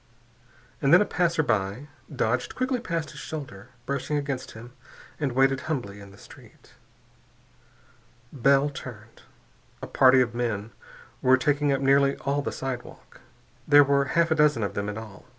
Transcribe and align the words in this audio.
And 0.81 0.91
then 0.91 0.99
a 1.03 1.05
passerby 1.05 1.87
dodged 2.11 2.55
quickly 2.55 2.79
past 2.79 3.11
his 3.11 3.19
shoulder, 3.19 3.69
brushing 3.85 4.17
against 4.17 4.53
him, 4.53 4.73
and 5.19 5.33
waited 5.33 5.59
humbly 5.69 5.99
in 6.01 6.09
the 6.09 6.17
street. 6.17 6.73
Bell 8.33 8.71
turned. 8.71 9.21
A 9.79 9.85
party 9.85 10.19
of 10.19 10.33
men 10.33 10.71
were 11.21 11.37
taking 11.37 11.71
up 11.71 11.81
nearly 11.81 12.15
all 12.25 12.41
the 12.41 12.51
sidewalk. 12.51 13.21
There 13.67 13.83
were 13.83 14.05
half 14.17 14.31
a 14.31 14.35
dozen 14.35 14.63
of 14.63 14.73
them 14.73 14.89
in 14.89 14.97
all. 14.97 15.27